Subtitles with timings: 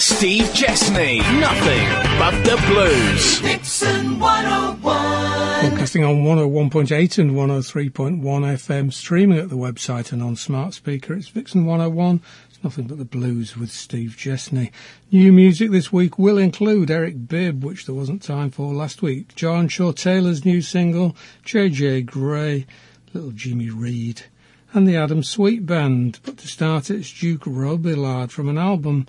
[0.00, 1.88] Steve Jessney, nothing
[2.20, 3.40] but the blues.
[3.40, 4.80] Vixen 101.
[4.80, 11.14] Broadcasting on 101.8 and 103.1 FM, streaming at the website and on smart speaker.
[11.14, 12.22] It's Vixen 101.
[12.48, 14.70] It's nothing but the blues with Steve Jessney.
[15.10, 19.34] New music this week will include Eric Bibb, which there wasn't time for last week,
[19.34, 22.66] Joanne Shaw Taylor's new single, JJ Grey,
[23.12, 24.26] Little Jimmy Reed,
[24.72, 26.20] and the Adam Sweet Band.
[26.22, 29.08] But to start, it's Duke Robillard from an album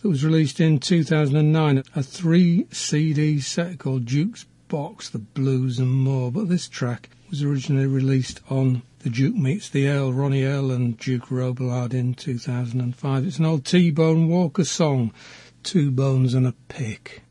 [0.00, 5.90] that was released in 2009, a three CD set called Duke's Box, The Blues and
[5.90, 6.30] More.
[6.30, 10.96] But this track was originally released on The Duke Meets the Earl, Ronnie Earl and
[10.96, 13.26] Duke Robillard in 2005.
[13.26, 15.12] It's an old T-Bone Walker song,
[15.62, 17.22] Two Bones and a Pick.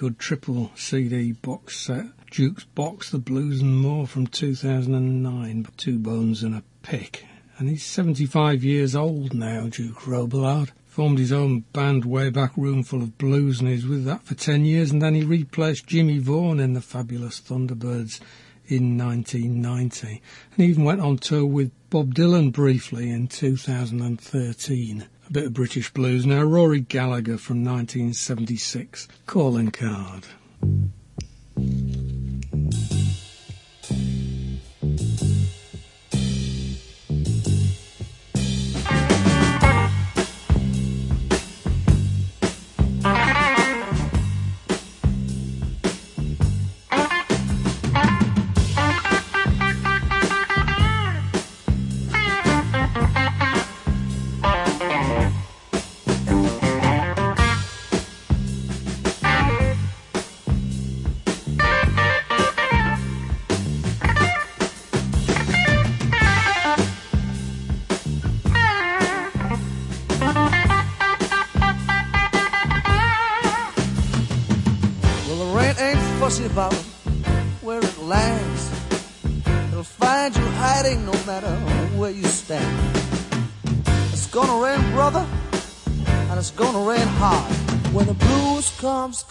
[0.00, 6.42] Good triple CD box set, Duke's Box, The Blues and More from 2009, Two Bones
[6.42, 7.26] and a Pick.
[7.58, 10.70] And he's 75 years old now, Duke Robillard.
[10.86, 14.64] Formed his own band way back, Roomful of Blues, and he's with that for 10
[14.64, 18.20] years, and then he replaced Jimmy Vaughan in the Fabulous Thunderbirds
[18.68, 20.22] in 1990,
[20.56, 25.08] and even went on tour with Bob Dylan briefly in 2013.
[25.32, 26.42] Bit of British blues now.
[26.42, 29.06] Rory Gallagher from 1976.
[29.26, 30.26] Calling card.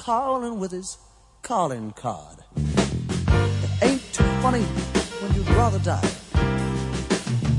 [0.09, 0.97] Calling with his
[1.43, 2.37] calling card.
[2.55, 4.63] It ain't too funny
[5.21, 6.09] when you'd rather die.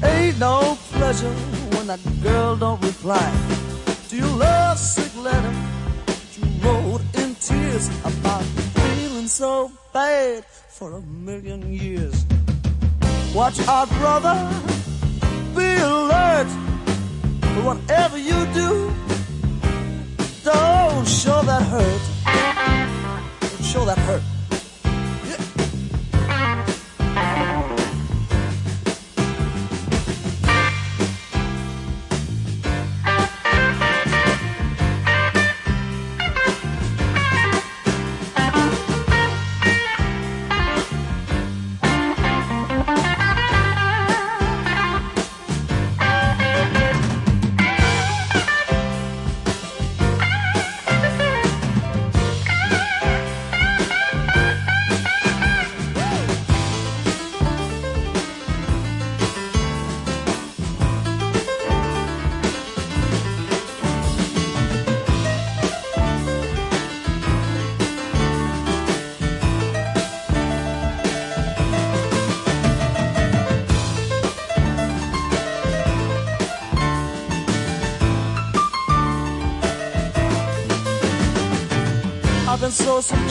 [0.03, 1.33] Ain't no pleasure
[1.75, 3.31] when that girl don't reply
[4.09, 5.55] to your love sick letter
[6.37, 8.43] you wrote in tears about
[8.83, 12.27] feeling so bad for a million years.
[13.33, 14.35] Watch out, brother.
[15.55, 16.51] Be alert.
[17.55, 18.93] For whatever you do,
[20.43, 22.20] don't show that hurt.
[23.63, 24.40] Show that hurt.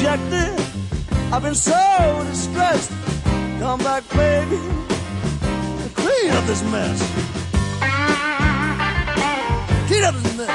[0.09, 0.65] So subjected.
[1.31, 2.91] I've been so distressed.
[3.59, 6.99] Come back, baby, and clean up this mess.
[9.87, 10.49] Clean up this mess.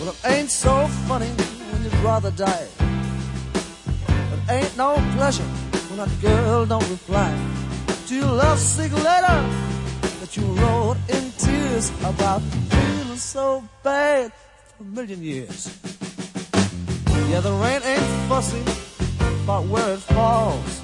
[0.00, 2.69] Well, it ain't so funny when you'd rather die
[6.66, 7.32] girl don't reply
[8.06, 9.40] to your lovesick letter
[10.20, 15.74] that you wrote in tears about feeling so bad for a million years.
[17.30, 18.62] Yeah, the rain ain't fussy
[19.44, 20.80] about where it falls.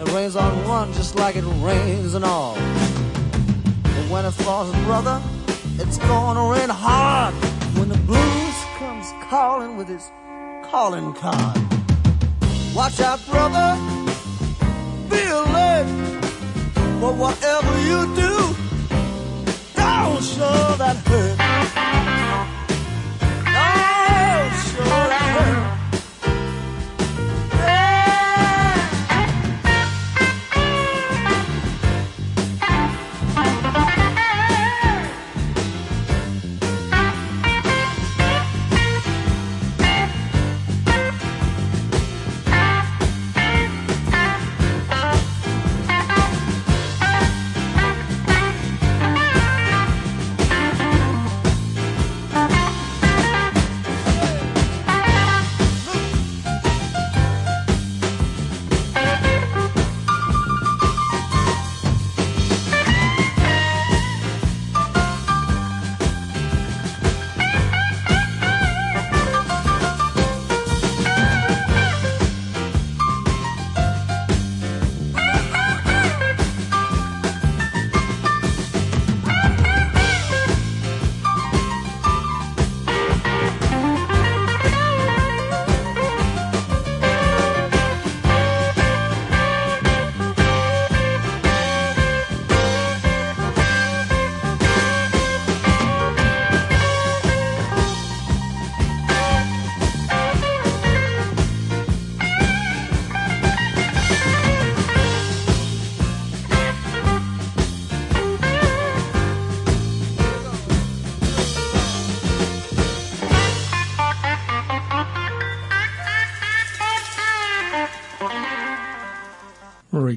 [0.00, 2.54] It rains on one just like it rains on all.
[2.54, 5.20] But when it falls, brother,
[5.78, 7.34] it's gonna rain hard
[7.76, 10.10] when the blues comes calling with his
[10.70, 11.58] calling card.
[12.74, 13.91] Watch out, brother.
[17.02, 18.54] But whatever you do,
[19.74, 22.11] don't show that hurt.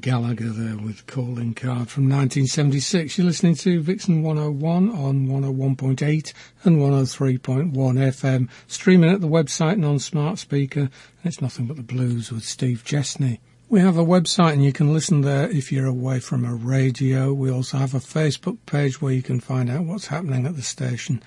[0.05, 3.17] Gallagher there with Calling Card from 1976.
[3.17, 6.33] You're listening to Vixen 101 on 101.8
[6.63, 10.81] and 103.1 FM, streaming at the website and on smart speaker.
[10.81, 10.91] And
[11.23, 13.39] it's nothing but the blues with Steve Jessney.
[13.67, 17.33] We have a website and you can listen there if you're away from a radio.
[17.33, 20.61] We also have a Facebook page where you can find out what's happening at the
[20.61, 21.23] station.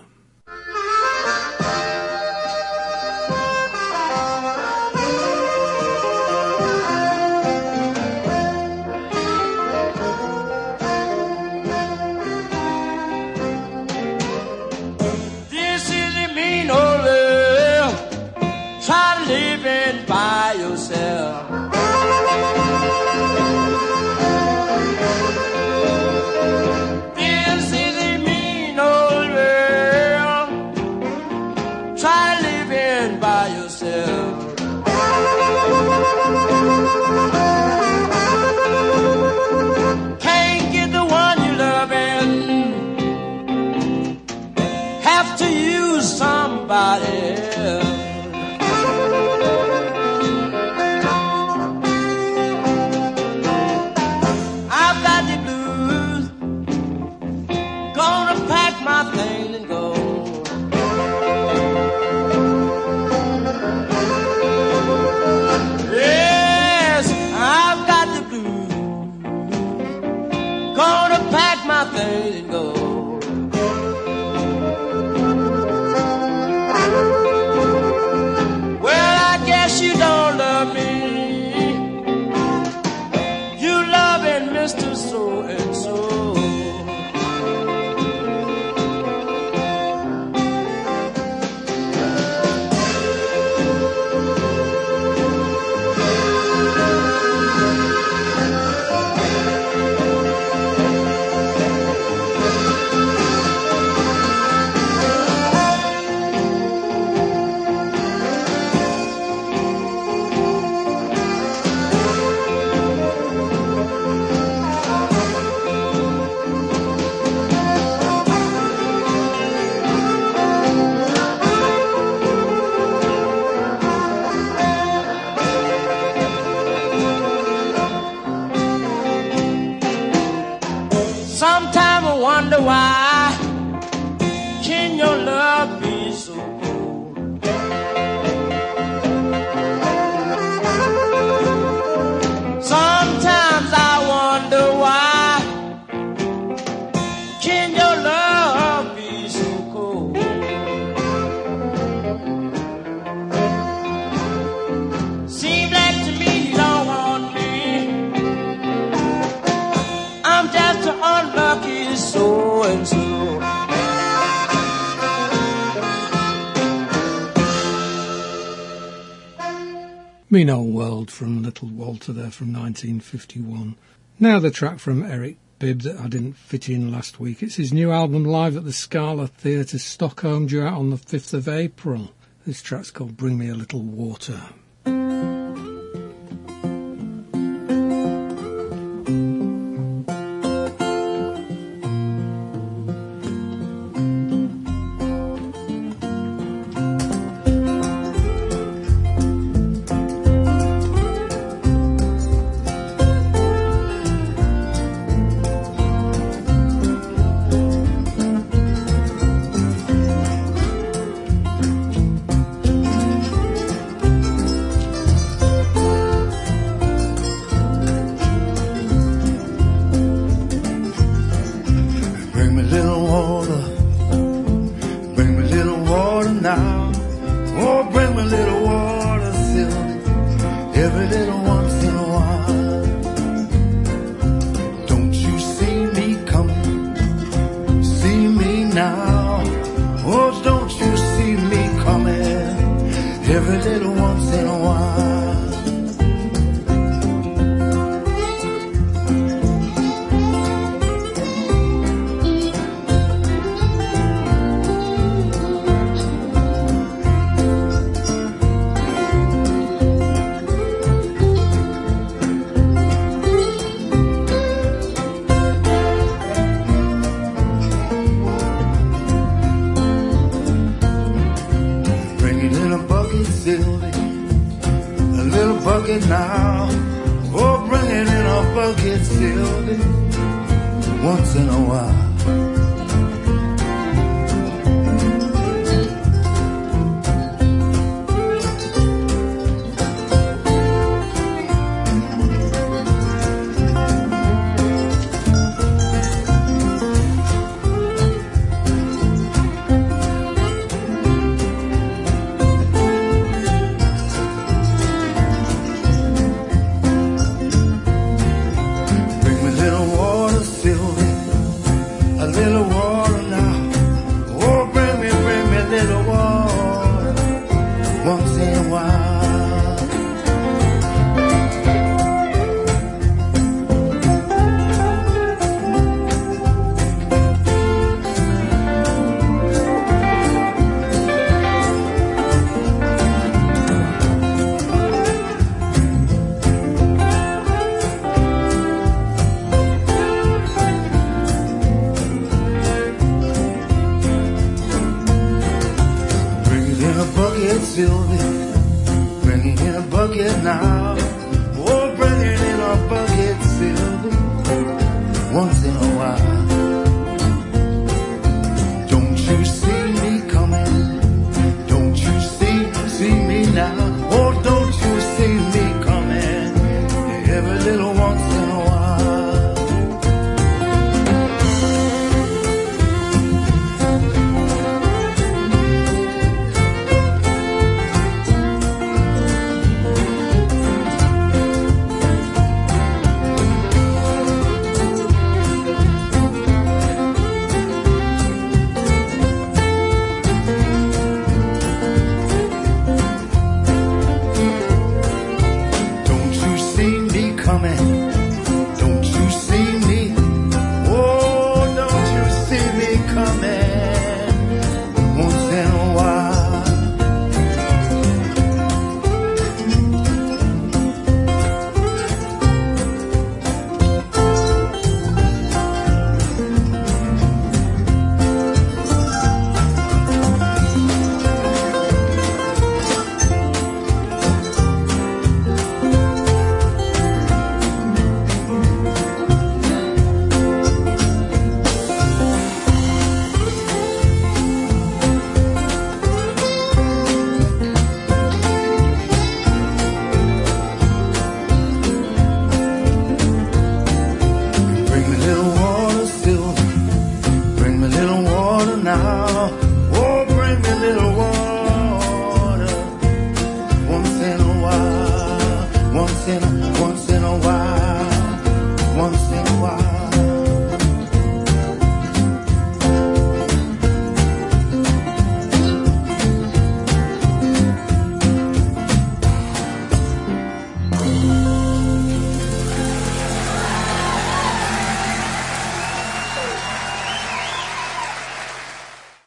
[170.35, 173.77] Mean Old World from Little Walter there from 1951.
[174.19, 177.41] Now the track from Eric Bibb that I didn't fit in last week.
[177.41, 181.35] It's his new album live at the Scala Theatre Stockholm due out on the 5th
[181.35, 182.11] of April.
[182.45, 184.41] This track's called Bring Me a Little Water.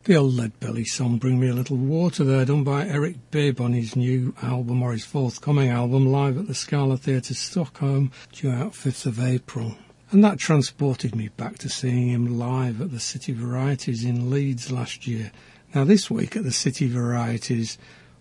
[0.08, 3.60] The old Lead Belly song, Bring Me a Little Water, there, done by Eric Bibb
[3.60, 8.50] on his new album, or his forthcoming album, live at the Scala Theatre Stockholm, due
[8.50, 9.76] out 5th of April.
[10.10, 14.72] And that transported me back to seeing him live at the City Varieties in Leeds
[14.72, 15.34] last year.
[15.76, 17.78] Now, this week at the City Varieties,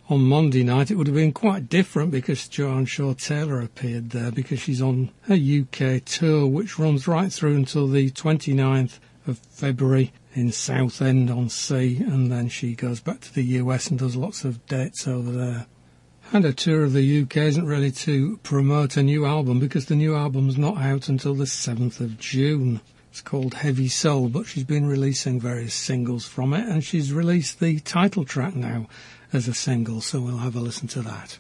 [0.09, 4.33] on Monday night, it would have been quite different because Joanne Shaw Taylor appeared there
[4.33, 10.13] because she's on her UK tour, which runs right through until the 29th of February
[10.37, 14.45] in Southend on Sea, and then she goes back to the US and does lots
[14.45, 15.67] of dates over there.
[16.33, 19.97] And a tour of the UK isn't really to promote a new album because the
[19.97, 22.81] new album's not out until the 7th of June.
[23.11, 27.61] It's called Heavy Soul, but she's been releasing various singles from it, and she's released
[27.61, 28.89] the title track now
[29.33, 31.39] as a single, so we'll have a listen to that.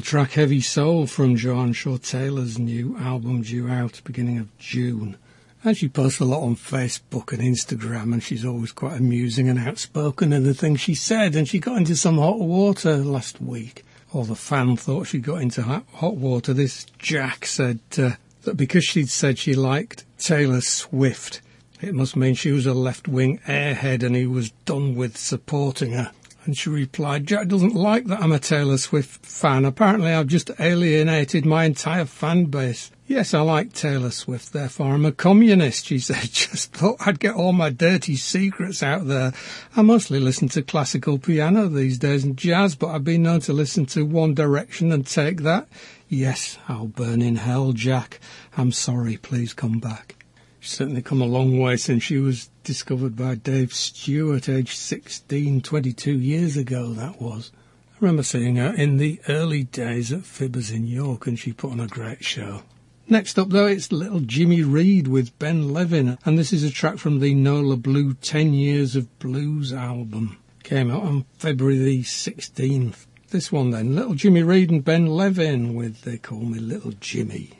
[0.00, 5.16] track Heavy Soul from Joanne Shaw Taylor's new album due out beginning of June.
[5.64, 9.58] And she posts a lot on Facebook and Instagram and she's always quite amusing and
[9.58, 13.84] outspoken in the things she said and she got into some hot water last week.
[14.12, 16.52] Or the fan thought she got into hot water.
[16.52, 21.40] This Jack said uh, that because she'd said she liked Taylor Swift,
[21.80, 26.12] it must mean she was a left-wing airhead and he was done with supporting her.
[26.48, 29.66] And she replied, Jack doesn't like that I'm a Taylor Swift fan.
[29.66, 32.90] Apparently I've just alienated my entire fan base.
[33.06, 36.22] Yes, I like Taylor Swift, therefore I'm a communist, she said.
[36.32, 39.34] Just thought I'd get all my dirty secrets out there.
[39.76, 43.52] I mostly listen to classical piano these days and jazz, but I've been known to
[43.52, 45.68] listen to One Direction and take that.
[46.08, 48.20] Yes, I'll burn in hell, Jack.
[48.56, 50.17] I'm sorry, please come back.
[50.60, 55.60] She's certainly come a long way since she was discovered by Dave Stewart, aged 16,
[55.60, 57.52] 22 years ago, that was.
[57.92, 61.72] I remember seeing her in the early days at Fibbers in York, and she put
[61.72, 62.62] on a great show.
[63.08, 66.98] Next up, though, it's Little Jimmy Reed with Ben Levin, and this is a track
[66.98, 70.36] from the Nola Blue 10 Years of Blues album.
[70.62, 73.06] Came out on February the 16th.
[73.30, 77.52] This one then, Little Jimmy Reed and Ben Levin with They Call Me Little Jimmy.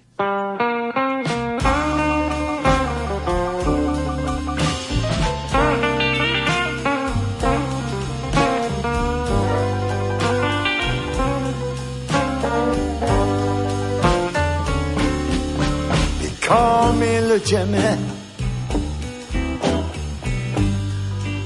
[17.37, 17.79] Jimmy.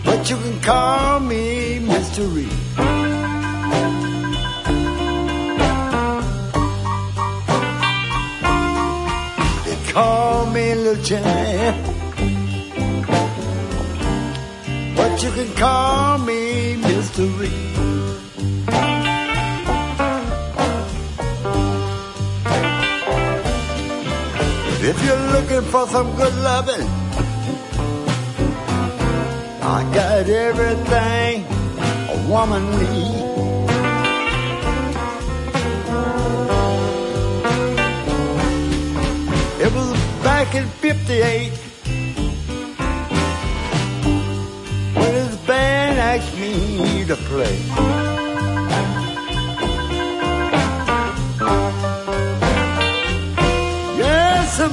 [0.05, 2.47] But you can call me mystery.
[9.64, 11.75] They call me Jimmy.
[14.95, 17.72] But you can call me Mr.
[24.94, 26.87] If you're looking for some good loving,
[29.62, 31.46] I got everything
[32.14, 33.22] a woman needs.
[39.64, 41.52] It was back in 58
[44.94, 48.02] when his band asked me to play.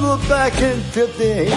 [0.00, 1.50] Back in 58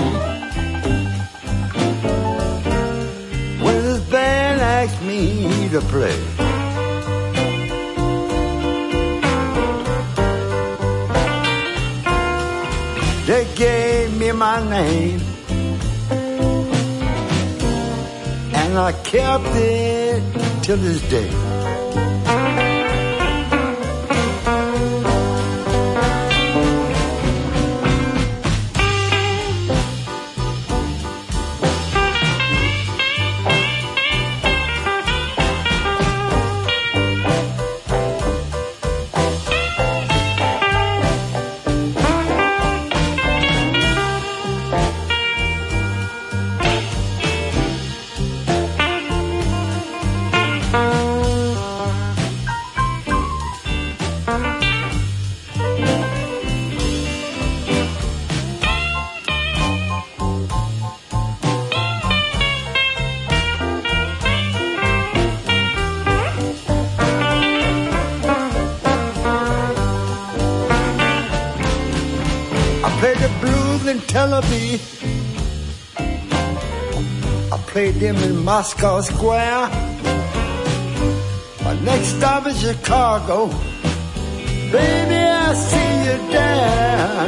[3.62, 6.20] when this band asked me to play.
[13.28, 15.22] They gave me my name
[18.54, 20.22] and I kept it
[20.64, 21.53] till this day.
[78.44, 79.70] Moscow Square.
[81.64, 83.48] My next stop is Chicago.
[84.70, 87.24] Baby, I see you there.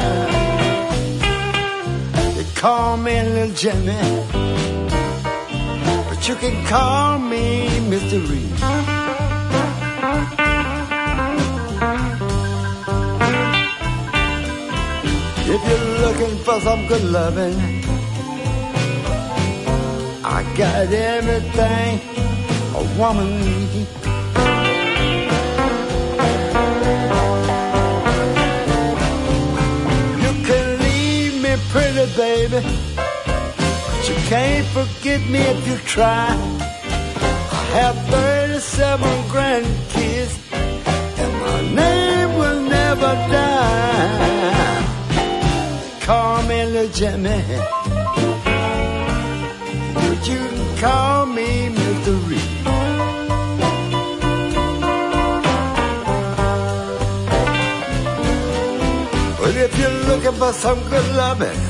[2.35, 3.97] They call me Little Jimmy.
[6.09, 8.19] But you can call me Mr.
[8.29, 8.51] Reed.
[15.47, 17.74] If you're looking for some good loving,
[20.55, 21.99] got everything
[22.75, 23.89] a woman needs.
[30.23, 32.61] You can leave me pretty, baby,
[32.95, 36.27] but you can't forget me if you try.
[37.51, 40.33] I have 37 grandkids,
[41.19, 43.85] and my name will never die
[46.05, 47.74] call me Little Jimmy.
[50.85, 51.49] Call me.
[52.27, 52.49] Reed.
[59.39, 61.61] But if you're looking for some good loving,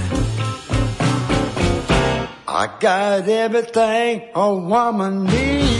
[2.47, 5.74] I got everything a woman needs.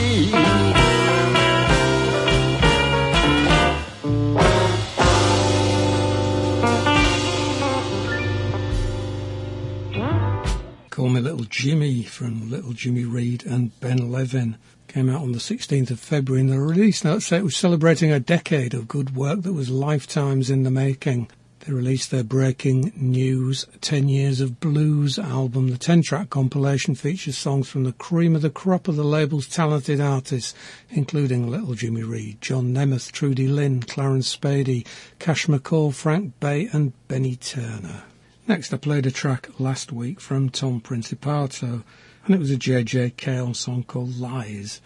[11.09, 14.57] Me Little Jimmy from Little Jimmy Reed and Ben Levin.
[14.87, 18.19] Came out on the 16th of February, and the release say it was celebrating a
[18.19, 21.29] decade of good work that was lifetimes in the making.
[21.59, 25.69] They released their Breaking News 10 Years of Blues album.
[25.69, 29.47] The 10 track compilation features songs from the cream of the crop of the label's
[29.47, 30.53] talented artists,
[30.89, 34.85] including Little Jimmy Reed, John Nemeth, Trudy Lynn, Clarence Spady,
[35.19, 38.03] Cash McCall, Frank Bey, and Benny Turner.
[38.47, 41.83] Next, I played a track last week from Tom Principato,
[42.25, 44.81] and it was a JJ Cale song called Lies.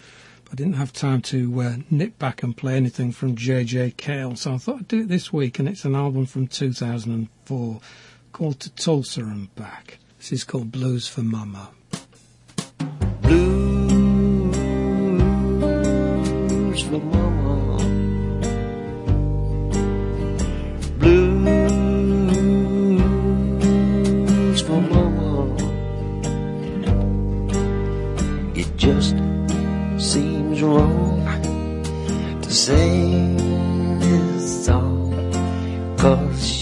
[0.52, 3.92] I didn't have time to uh, nip back and play anything from J.J.
[3.98, 7.82] Cale, so I thought I'd do it this week, and it's an album from 2004
[8.32, 10.00] called To Tulsa and Back.
[10.18, 11.70] This is called Blues for Mama.
[13.22, 13.62] Blues
[16.82, 17.29] for Mama.
[28.80, 29.18] Just
[29.98, 31.26] seems wrong
[32.42, 33.36] to sing
[34.00, 35.12] this song
[35.98, 36.59] cause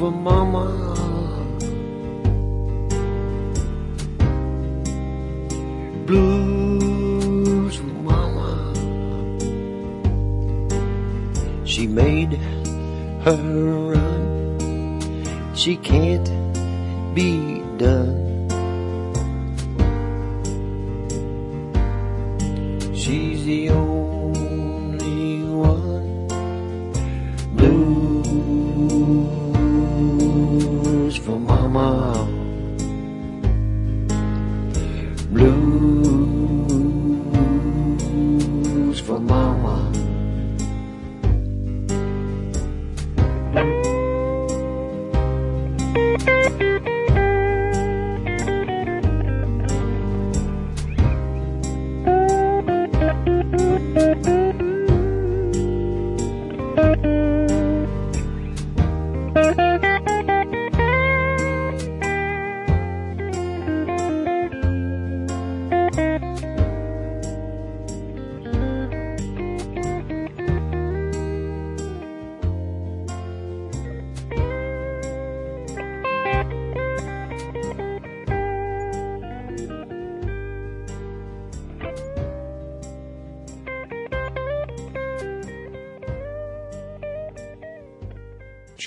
[0.00, 0.89] for mama.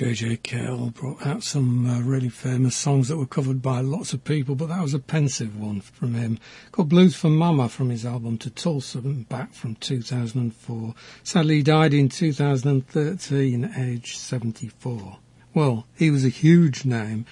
[0.04, 4.26] JJ Cale brought out some uh, really famous songs that were covered by lots of
[4.26, 6.40] people, but that was a pensive one from him
[6.74, 10.94] called Blues for Mama from his album To Tulsa back from 2004.
[11.24, 15.20] Sadly, he died in 2013, aged 74.
[15.54, 17.26] Well, he was a huge name,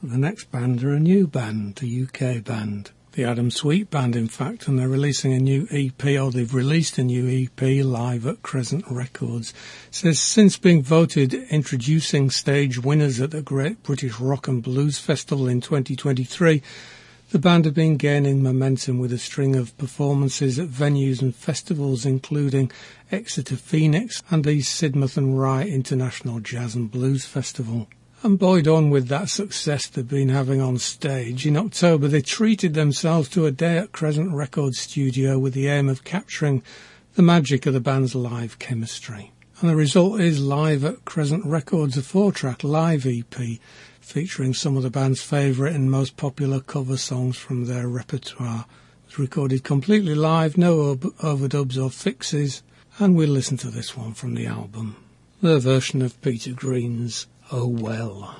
[0.00, 2.90] but the next band are a new band, a UK band.
[3.16, 6.98] The Adam Sweet Band, in fact, and they're releasing a new EP, or they've released
[6.98, 9.54] a new EP live at Crescent Records.
[9.88, 14.98] It says, since being voted introducing stage winners at the Great British Rock and Blues
[14.98, 16.62] Festival in 2023,
[17.30, 22.04] the band have been gaining momentum with a string of performances at venues and festivals,
[22.04, 22.70] including
[23.10, 27.88] Exeter Phoenix and the Sidmouth and Rye International Jazz and Blues Festival.
[28.22, 32.74] And buoyed on with that success they've been having on stage, in October they treated
[32.74, 36.62] themselves to a day at Crescent Records studio with the aim of capturing
[37.14, 39.32] the magic of the band's live chemistry.
[39.60, 43.58] And the result is Live at Crescent Records, a four-track live EP
[44.00, 48.66] featuring some of the band's favourite and most popular cover songs from their repertoire.
[49.04, 52.62] It was recorded completely live, no overdubs or fixes,
[52.98, 54.96] and we'll listen to this one from the album.
[55.42, 58.34] Their version of Peter Green's Oh well.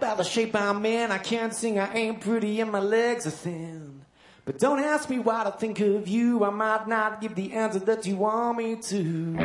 [0.00, 1.10] The shape I'm in.
[1.10, 4.04] I can't sing, I ain't pretty, and my legs are thin.
[4.44, 6.44] But don't ask me what I think of you.
[6.44, 9.36] I might not give the answer that you want me to.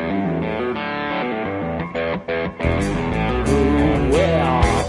[3.48, 4.89] Oh, well.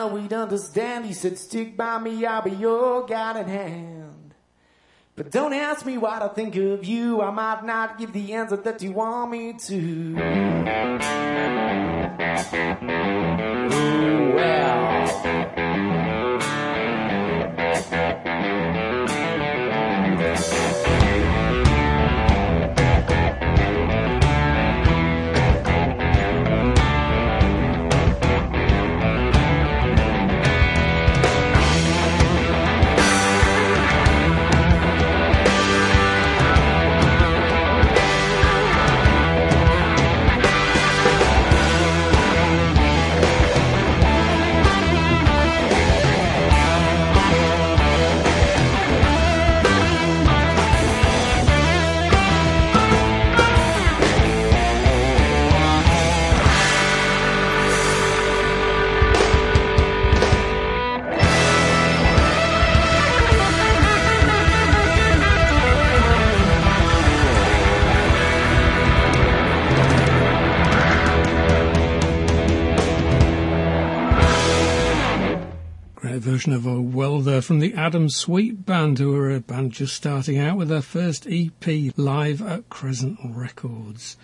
[0.00, 1.06] Understand.
[1.06, 4.34] He said, Stick by me, I'll be your guiding hand.
[5.16, 7.20] But don't ask me what I think of you.
[7.20, 9.76] I might not give the answer that you want me to.
[13.72, 15.69] Ooh, well.
[76.20, 79.94] Version of Oh Well there from the Adam Sweet Band, who are a band just
[79.94, 84.18] starting out with their first EP live at Crescent Records.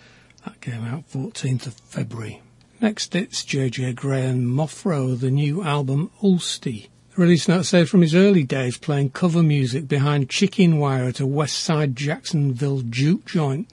[0.45, 2.43] That came out 14th of February.
[2.79, 6.89] Next it's JJ Grey and Mofro, the new album Olustee.
[7.15, 11.19] The release note said from his early days playing cover music behind chicken wire at
[11.19, 13.71] a West Side Jacksonville juke joint.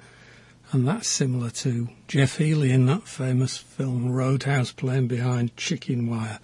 [0.72, 6.40] And that's similar to Jeff Healey in that famous film Roadhouse playing behind chicken wire.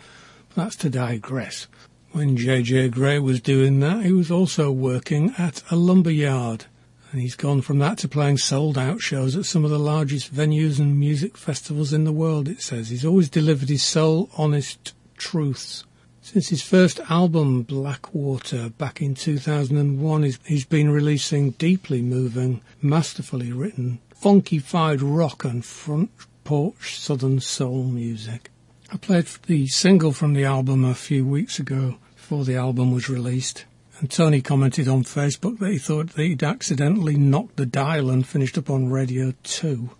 [0.55, 1.66] That's to digress.
[2.12, 2.88] When J.J.
[2.88, 6.66] Grey was doing that, he was also working at a lumber yard.
[7.12, 10.34] And he's gone from that to playing sold out shows at some of the largest
[10.34, 12.88] venues and music festivals in the world, it says.
[12.88, 15.84] He's always delivered his soul honest truths.
[16.20, 24.01] Since his first album, Blackwater, back in 2001, he's been releasing deeply moving, masterfully written,
[24.20, 26.11] funkified rock and front
[26.44, 28.51] porch southern soul music.
[28.93, 33.09] I played the single from the album a few weeks ago before the album was
[33.09, 33.64] released.
[34.01, 38.26] And Tony commented on Facebook that he thought that he'd accidentally knocked the dial and
[38.26, 39.91] finished up on Radio 2.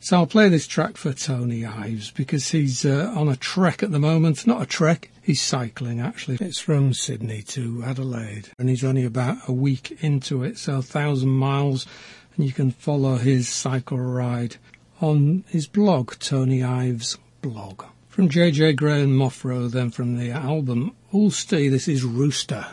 [0.00, 3.92] So I'll play this track for Tony Ives because he's uh, on a trek at
[3.92, 4.48] the moment.
[4.48, 6.38] Not a trek, he's cycling actually.
[6.40, 10.82] It's from Sydney to Adelaide and he's only about a week into it, so a
[10.82, 11.86] thousand miles.
[12.36, 14.56] And you can follow his cycle ride
[15.00, 17.84] on his blog, Tony Ives blog.
[18.14, 22.64] From JJ Grey and Mofro, then from the album Olustee, this is Rooster.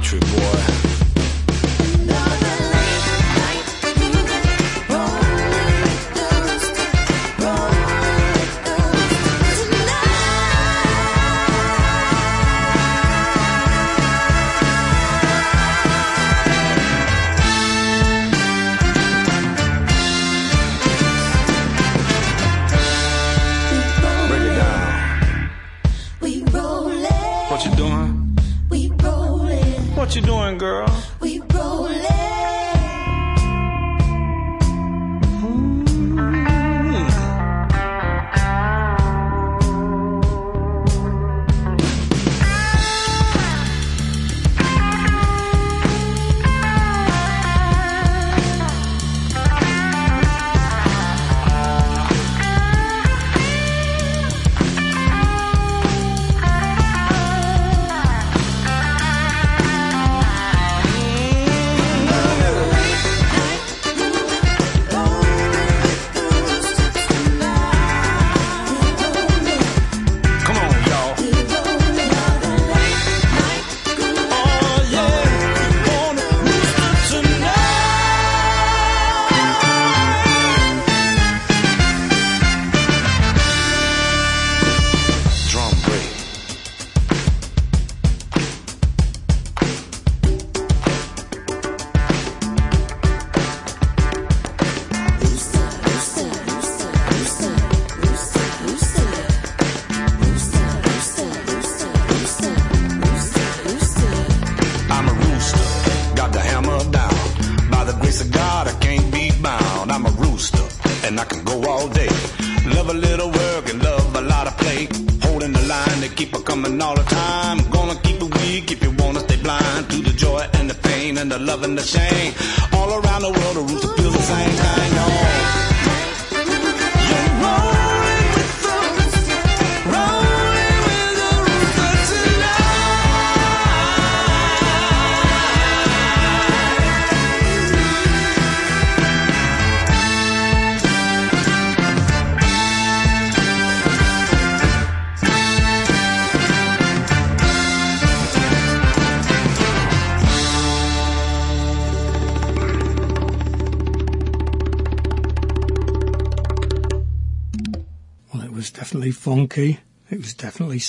[0.00, 0.87] country boy.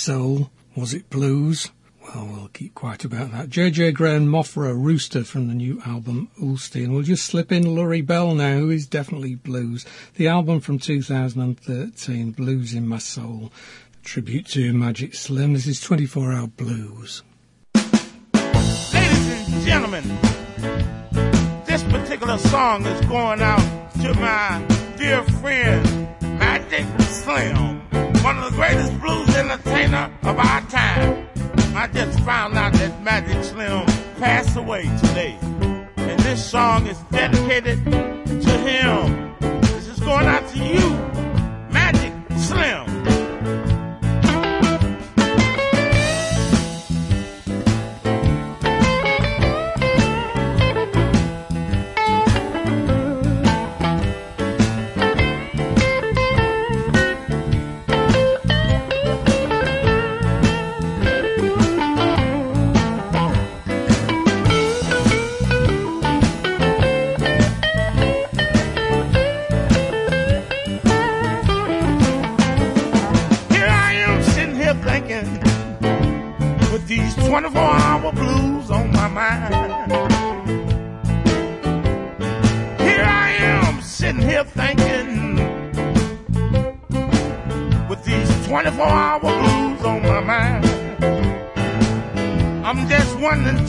[0.00, 0.50] Soul.
[0.74, 1.72] Was it blues?
[2.02, 3.50] Well, we'll keep quiet about that.
[3.50, 6.88] JJ Grey and Mofro, Rooster from the new album Olustee.
[6.88, 9.84] We'll just slip in Lurrie Bell now, who is definitely blues.
[10.14, 13.52] The album from 2013, Blues in My Soul.
[14.02, 15.52] Tribute to Magic Slim.
[15.52, 17.22] This is 24 Hour Blues.
[17.74, 20.04] Ladies and gentlemen,
[21.66, 24.64] this particular song is going out to my
[24.96, 27.79] dear friend Magic Slim
[28.30, 31.28] one of the greatest blues entertainer of our time.
[31.74, 33.84] I just found out that Magic Slim
[34.20, 35.36] passed away today.
[35.96, 39.34] And this song is dedicated to him.
[39.62, 40.90] This is going out to you,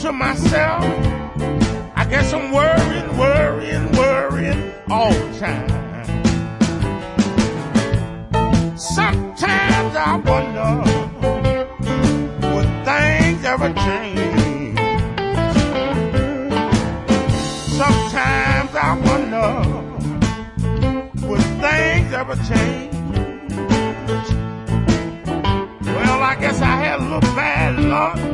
[0.02, 0.82] to myself.
[1.94, 5.68] I guess I'm worrying, worrying, worrying all the time.
[8.76, 10.82] Sometimes I wonder,
[12.52, 14.76] would things ever change?
[17.78, 19.50] Sometimes I wonder,
[21.28, 22.92] would things ever change?
[25.86, 28.31] Well, I guess I had a little bad luck.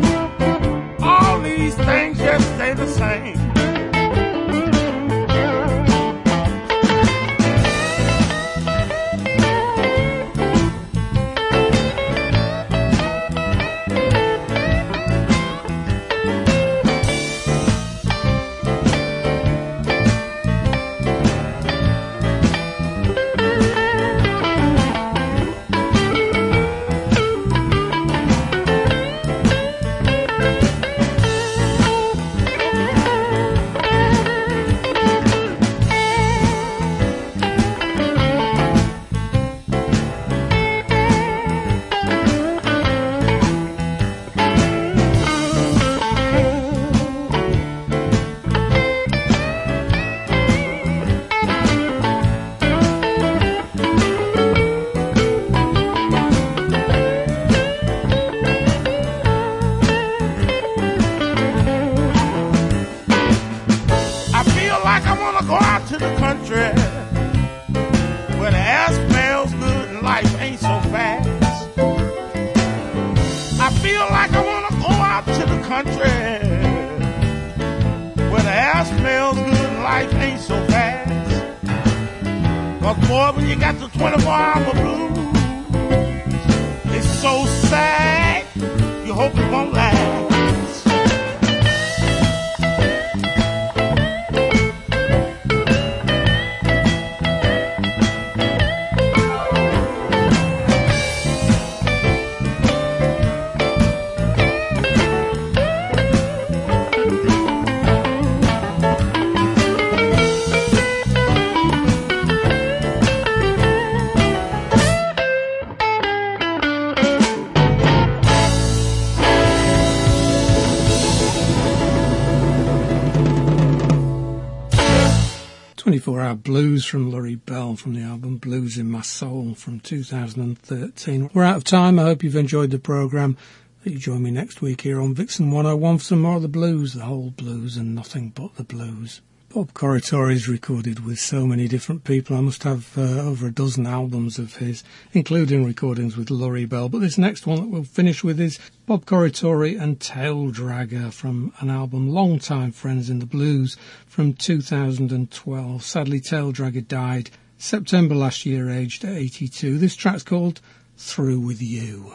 [126.48, 131.28] Blues from Lurrie Bell from the album Blues in My Soul from 2013.
[131.34, 131.98] We're out of time.
[131.98, 133.36] I hope you've enjoyed the programme.
[133.84, 136.94] You join me next week here on Vixen 101 for some more of the blues,
[136.94, 139.20] the whole blues and nothing but the blues.
[139.58, 142.36] Bob Corritore recorded with so many different people.
[142.36, 146.88] I must have uh, over a dozen albums of his, including recordings with Lurrie Bell.
[146.88, 151.70] But this next one that we'll finish with is Bob Corritore and Taildragger from an
[151.70, 155.82] album Long Time Friends in the Blues from 2012.
[155.82, 159.76] Sadly, Taildragger died September last year, aged 82.
[159.76, 160.60] This track's called
[160.96, 162.12] Through With You.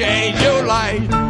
[0.00, 1.29] Change your life.